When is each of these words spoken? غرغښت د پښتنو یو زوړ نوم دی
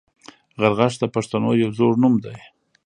غرغښت 0.61 0.97
د 1.01 1.05
پښتنو 1.15 1.49
یو 1.61 1.69
زوړ 1.77 1.93
نوم 2.01 2.13
دی 2.25 2.35